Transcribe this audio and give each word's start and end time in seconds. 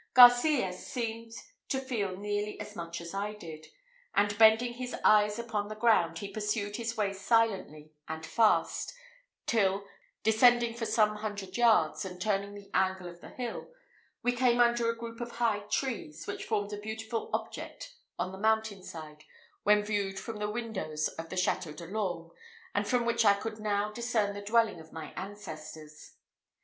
Garcias 0.15 0.83
seemed 0.87 1.31
to 1.69 1.79
feel 1.79 2.17
nearly 2.17 2.59
as 2.59 2.75
much 2.75 3.01
as 3.01 3.13
I 3.13 3.33
did; 3.33 3.67
and 4.15 4.35
bending 4.35 4.73
his 4.73 4.95
eyes 5.03 5.37
upon 5.37 5.67
the 5.67 5.75
ground, 5.75 6.17
he 6.17 6.33
pursued 6.33 6.77
his 6.77 6.97
way 6.97 7.13
silently 7.13 7.93
and 8.07 8.25
fast, 8.25 8.95
till, 9.45 9.83
descending 10.23 10.73
for 10.73 10.87
some 10.87 11.17
hundred 11.17 11.55
yards, 11.55 12.03
and 12.03 12.19
turning 12.19 12.55
the 12.55 12.71
angle 12.73 13.07
of 13.07 13.21
the 13.21 13.29
hill, 13.29 13.69
we 14.23 14.31
came 14.31 14.59
under 14.59 14.89
a 14.89 14.97
group 14.97 15.21
of 15.21 15.33
high 15.33 15.59
trees, 15.71 16.25
which 16.25 16.45
formed 16.45 16.73
a 16.73 16.77
beautiful 16.79 17.29
object 17.31 17.93
on 18.17 18.31
the 18.31 18.39
mountain 18.39 18.81
side 18.81 19.25
when 19.61 19.83
viewed 19.83 20.19
from 20.19 20.39
the 20.39 20.49
windows 20.49 21.09
of 21.09 21.29
the 21.29 21.35
Château 21.35 21.75
de 21.75 21.85
l'Orme, 21.85 22.31
and 22.73 22.87
from 22.87 23.05
which 23.05 23.23
I 23.23 23.35
could 23.35 23.59
now 23.59 23.91
discern 23.91 24.33
the 24.33 24.41
dwelling 24.41 24.79
of 24.79 24.91
my 24.91 25.13
ancestors. 25.15 26.13